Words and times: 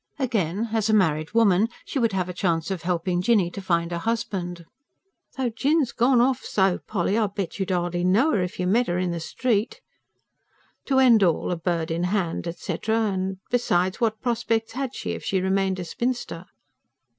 Again, 0.17 0.69
as 0.73 0.89
a 0.89 0.95
married 0.95 1.33
woman 1.35 1.67
she 1.85 1.99
would 1.99 2.11
have 2.11 2.27
a 2.27 2.33
chance 2.33 2.71
of 2.71 2.81
helping 2.81 3.21
Jinny 3.21 3.51
to 3.51 3.61
find 3.61 3.91
a 3.91 3.99
husband: 3.99 4.65
"Though 5.37 5.49
Jinn's 5.49 5.91
gone 5.91 6.19
off 6.19 6.43
so, 6.43 6.79
Polly, 6.87 7.19
I 7.19 7.27
bet 7.27 7.59
you'd 7.59 7.69
hardly 7.69 8.03
know 8.03 8.31
her 8.31 8.41
if 8.41 8.59
you 8.59 8.65
met 8.65 8.89
'er 8.89 8.97
in 8.97 9.11
the 9.11 9.19
street." 9.19 9.79
To 10.85 10.97
end 10.97 11.21
all, 11.21 11.51
a 11.51 11.55
bird 11.55 11.91
in 11.91 12.05
hand, 12.05 12.47
etc.; 12.47 12.99
and 12.99 13.37
besides, 13.51 14.01
what 14.01 14.21
prospects 14.23 14.71
had 14.71 14.95
she, 14.95 15.11
if 15.11 15.23
she 15.23 15.39
remained 15.39 15.77
a 15.77 15.85
spinster? 15.85 16.47